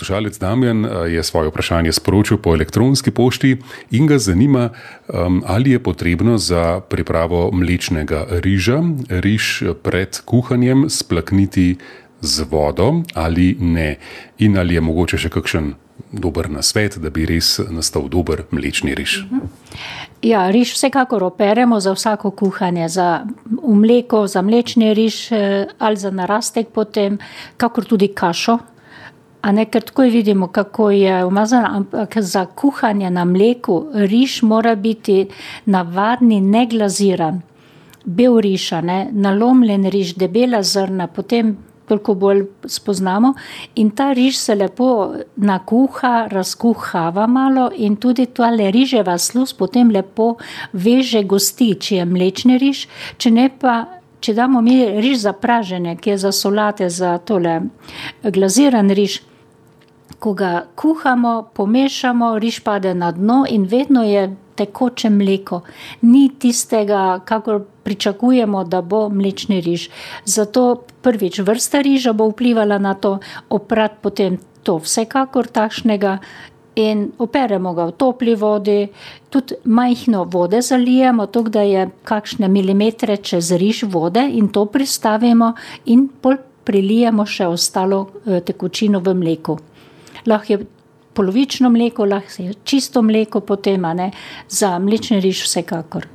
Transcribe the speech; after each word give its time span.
poslušalec 0.00 0.38
Damjan 0.38 0.86
je 1.12 1.22
svoje 1.22 1.48
vprašanje 1.48 1.92
sporočil 1.92 2.38
po 2.38 2.54
elektronski 2.54 3.10
pošti 3.10 3.56
in 3.90 4.06
ga 4.06 4.18
zanima, 4.18 4.70
ali 5.44 5.70
je 5.70 5.78
potrebno 5.78 6.38
za 6.38 6.80
pripravo 6.80 7.50
mlečnega 7.52 8.26
riža 8.30 8.80
riž 9.08 9.62
pred 9.82 10.20
kuhanjem 10.24 10.88
splakniti 10.88 11.76
z 12.20 12.44
vodo 12.50 13.02
ali 13.14 13.56
ne, 13.60 13.96
in 14.38 14.56
ali 14.58 14.74
je 14.74 14.80
mogoče 14.80 15.18
še 15.20 15.28
kakšen 15.28 15.74
dober 16.12 16.48
nasvet, 16.50 16.96
da 16.96 17.12
bi 17.12 17.28
res 17.28 17.60
nastal 17.68 18.08
dober 18.08 18.46
mlečni 18.50 18.96
riž. 18.96 19.20
Ja, 20.24 20.48
riž 20.48 20.72
vsekakor 20.80 21.28
operemo 21.28 21.80
za 21.80 21.92
vsako 21.92 22.30
kuhanje, 22.30 22.88
za 22.88 23.26
mleko, 23.68 24.24
za 24.26 24.40
mlečni 24.42 24.94
riž 24.96 25.28
ali 25.78 25.96
za 25.96 26.10
narastek 26.10 26.72
potem, 26.72 27.20
kakor 27.60 27.84
tudi 27.84 28.08
kašo. 28.08 28.58
A 29.40 29.52
ne, 29.52 29.64
ker 29.64 29.82
takoj 29.88 30.10
vidimo, 30.12 30.50
kako 30.52 30.90
je 30.90 31.24
umazan, 31.24 31.64
ampak 31.64 32.18
za 32.20 32.44
kuhanje 32.46 33.10
na 33.10 33.24
mleku 33.24 33.86
riž 33.94 34.42
mora 34.42 34.74
biti 34.74 35.28
navadni, 35.64 36.40
neglaziran. 36.40 37.40
Bel 38.04 38.40
riž, 38.40 38.70
ne, 38.82 39.08
nalomljen 39.12 39.88
riž, 39.90 40.14
debela 40.14 40.62
zrna, 40.62 41.06
potem 41.06 41.56
toliko 41.90 42.14
bolj 42.14 42.44
spoznamo. 42.64 43.34
In 43.74 43.90
ta 43.90 44.12
riž 44.12 44.38
se 44.38 44.54
lepo 44.54 45.14
nakuha, 45.36 46.28
razkuhava 46.30 47.26
malo 47.26 47.70
in 47.76 47.96
tudi 47.96 48.26
tale 48.26 48.70
riževa 48.70 49.18
sluz 49.18 49.52
potem 49.52 49.90
lepo 49.90 50.34
veže 50.72 51.24
gosti, 51.24 51.74
če 51.74 51.96
je 51.96 52.04
mlečni 52.06 52.58
riž, 52.62 52.84
če 53.18 53.32
ne 53.34 53.48
pa, 53.50 53.76
če 54.20 54.36
damo 54.36 54.62
mi 54.62 54.76
riž 55.00 55.24
za 55.24 55.32
praženje, 55.32 55.96
ki 55.96 56.14
je 56.14 56.18
za 56.26 56.32
solate, 56.32 56.90
za 56.90 57.16
tole 57.18 57.60
glaziran 58.22 58.90
riž, 58.94 59.20
ko 60.20 60.34
ga 60.36 60.66
kuhamo, 60.76 61.48
pomešamo, 61.56 62.38
riž 62.38 62.60
pade 62.60 62.94
na 62.94 63.10
dno 63.12 63.44
in 63.48 63.64
vedno 63.64 64.04
je 64.04 64.28
tekoče 64.54 65.10
mleko. 65.10 65.62
Ni 66.02 66.28
tistega, 66.38 67.20
kakor 67.24 67.62
pričakujemo, 67.82 68.64
da 68.64 68.82
bo 68.82 69.08
mlečni 69.08 69.60
riž. 69.60 69.88
Zato 70.24 70.82
prvič 71.02 71.40
vrsta 71.40 71.80
riža 71.80 72.12
bo 72.12 72.28
vplivala 72.28 72.78
na 72.78 72.94
to, 72.94 73.18
oprati 73.48 73.96
potem 74.02 74.36
to 74.62 74.76
vsekakor 74.76 75.48
takšnega 75.48 76.18
in 76.76 77.08
operemo 77.18 77.72
ga 77.74 77.88
v 77.88 77.96
topli 77.96 78.34
vodi, 78.34 78.88
tudi 79.30 79.56
majhno 79.64 80.24
vode 80.24 80.60
zalijemo, 80.62 81.26
toliko, 81.26 81.50
da 81.50 81.62
je 81.62 81.88
kakšne 82.04 82.48
milimetre 82.48 83.16
čez 83.16 83.52
riž 83.52 83.82
vode 83.88 84.22
in 84.32 84.48
to 84.48 84.66
pristavimo 84.66 85.54
in 85.86 86.08
pol 86.08 86.36
prilijemo 86.64 87.24
še 87.26 87.48
ostalo 87.48 88.06
tekočino 88.46 89.00
v 89.00 89.14
mleku. 89.16 89.58
Lahko 90.26 90.52
je 90.52 90.58
polovično 91.14 91.70
mleko, 91.70 92.04
lahko 92.04 92.42
je 92.42 92.54
čisto 92.64 93.02
mleko 93.02 93.40
potem, 93.40 93.82
ne, 93.82 94.10
za 94.48 94.78
mlečni 94.78 95.20
riž 95.20 95.44
vsekakor. 95.44 96.06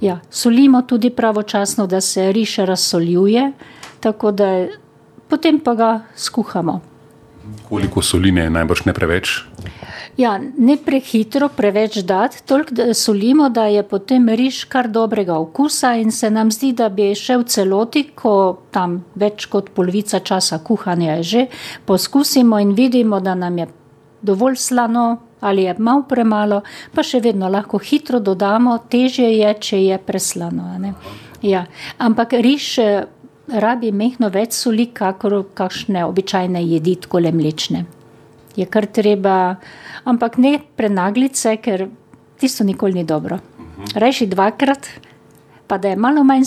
Ja, 0.00 0.20
solimo 0.30 0.82
tudi 0.82 1.10
pravočasno, 1.10 1.86
da 1.86 2.00
se 2.00 2.32
riž 2.32 2.58
razsoljuje, 2.58 3.52
tako 4.00 4.32
da 4.32 4.66
potem 5.28 5.60
pa 5.60 5.74
ga 5.74 5.90
skuhamo. 6.16 6.80
Koliko 7.68 8.02
soline, 8.02 8.50
najbrž 8.50 8.84
ne 8.86 8.92
preveč? 8.92 9.44
Ja, 10.16 10.34
ne 10.58 10.76
prehitro 10.76 11.48
preveč 11.56 12.00
dati, 12.04 12.42
toliko, 12.46 12.74
da 12.74 12.94
solimo, 12.94 13.48
da 13.48 13.66
je 13.70 13.82
potem 13.82 14.28
riž 14.28 14.64
kar 14.68 14.88
dobrega 14.88 15.38
okusa 15.38 15.94
in 15.96 16.10
se 16.12 16.30
nam 16.30 16.50
zdi, 16.50 16.72
da 16.72 16.88
bi 16.88 17.12
še 17.14 17.38
v 17.40 17.46
celoti, 17.46 18.02
ko 18.14 18.34
tam 18.74 19.00
več 19.14 19.46
kot 19.46 19.70
polovica 19.74 20.20
časa 20.20 20.58
kuhanja 20.58 21.20
je 21.20 21.22
že, 21.22 21.46
poskusimo 21.86 22.58
in 22.58 22.74
vidimo, 22.74 23.20
da 23.20 23.34
nam 23.34 23.58
je 23.58 23.66
dovolj 24.22 24.56
slano 24.56 25.18
ali 25.40 25.62
je 25.62 25.74
malo 25.78 26.02
premalo, 26.08 26.60
pa 26.94 27.02
še 27.02 27.20
vedno 27.24 27.48
lahko 27.48 27.78
hitro 27.78 28.20
dodamo, 28.20 28.76
težje 28.92 29.30
je, 29.38 29.54
če 29.54 29.78
je 29.80 29.98
preslano. 29.98 30.92
Ja, 31.40 31.64
ampak 31.96 32.34
riž, 32.36 32.76
rabi 33.48 33.92
majhno 33.92 34.28
več 34.28 34.52
soli 34.52 34.90
kakor 34.92 35.40
kakšne 35.54 36.04
običajne 36.04 36.60
jedi, 36.60 36.98
takole 37.00 37.32
mlečne. 37.32 37.86
Je 38.56 38.66
kar 38.66 38.86
treba, 38.86 39.56
ampak 40.04 40.38
ne 40.38 40.58
prenagliti 40.76 41.38
se, 41.38 41.56
ker 41.56 41.86
tisto 42.40 42.64
nikoli 42.64 42.92
ni 43.00 43.04
dobro. 43.04 43.38
Rajši 43.94 44.26
dvakrat, 44.26 44.88
pa 45.70 45.78
da 45.78 45.88
je 45.88 45.96
malo 45.96 46.24
manj 46.24 46.42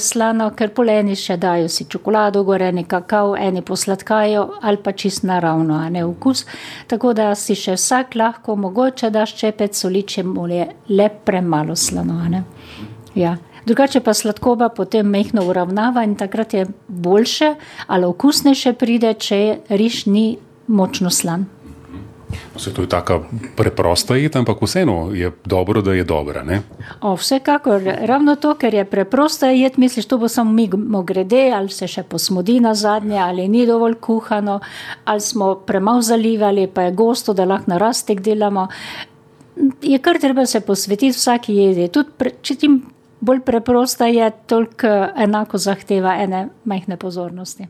slano, 0.00 0.48
ker 0.58 0.72
pol 0.74 0.90
eni 0.90 1.14
še 1.16 1.36
dajo 1.38 1.68
si 1.70 1.86
čokolado 1.86 2.42
gor, 2.44 2.64
eni 2.66 2.82
kakao, 2.84 3.36
eni 3.38 3.62
posladkajo 3.62 4.42
ali 4.60 4.80
pa 4.82 4.92
čisto 4.92 5.28
naravno, 5.30 5.78
a 5.78 5.88
ne, 5.90 6.02
okus. 6.04 6.42
Tako 6.90 7.12
da 7.14 7.30
si 7.38 7.54
še 7.54 7.76
vsak 7.78 8.16
lahko 8.18 8.56
mogoče 8.58 9.10
da 9.14 9.22
ščepec 9.26 9.78
soli, 9.78 10.02
če 10.02 10.24
mu 10.26 10.48
je 10.50 10.66
le 10.88 11.10
premalo 11.24 11.76
slano, 11.76 12.18
ne. 12.28 12.42
Ja. 13.14 13.36
Drugače 13.66 14.00
pa 14.00 14.12
sladkoba 14.14 14.68
potem 14.70 15.08
majhno 15.10 15.42
uravnava 15.50 16.04
in 16.06 16.12
takrat 16.14 16.52
je 16.54 16.66
boljše 16.88 17.54
ali 17.86 18.06
okusnejše 18.06 18.72
pride, 18.78 19.14
če 19.14 19.38
riž 19.70 20.04
ni 20.06 20.26
močno 20.66 21.10
slan. 21.10 21.46
Saj 22.56 22.72
to 22.72 22.82
je 22.82 22.88
taka 22.88 23.20
preprosta 23.56 24.16
jed, 24.16 24.36
ampak 24.36 24.62
vseeno 24.62 25.10
je 25.14 25.30
dobro, 25.44 25.82
da 25.82 25.92
je 25.94 26.04
dobra, 26.04 26.42
ne? 26.42 26.62
vsekakor, 27.02 27.82
ravno 28.00 28.34
to, 28.36 28.54
ker 28.58 28.74
je 28.74 28.84
preprosta 28.84 29.50
jed, 29.50 29.78
misliš, 29.78 30.06
to 30.06 30.18
bo 30.18 30.28
samo 30.28 30.52
mimogrede 30.52 31.50
ali 31.54 31.68
se 31.68 31.86
še 31.88 32.02
posmodi 32.02 32.58
nazadnje 32.60 33.18
ali 33.18 33.48
ni 33.48 33.66
dovolj 33.66 33.94
kuhano 34.00 34.60
ali 35.04 35.20
smo 35.20 35.54
premalo 35.54 36.02
zalivali 36.02 36.66
pa 36.66 36.88
je 36.88 36.92
gosto, 36.92 37.34
da 37.34 37.44
lahko 37.44 37.70
narastek 37.70 38.20
delamo. 38.20 38.68
Je 39.82 39.98
kar 39.98 40.18
treba 40.20 40.46
se 40.46 40.60
posvetiti 40.60 41.14
vsaki 41.16 41.54
jedi, 41.54 41.88
tudi 41.88 42.32
čim 42.42 42.82
bolj 43.20 43.40
preprosta 43.40 44.06
je, 44.06 44.30
toliko 44.46 44.86
enako 45.16 45.58
zahteva 45.58 46.16
ene 46.22 46.48
majhne 46.64 46.96
pozornosti. 46.96 47.68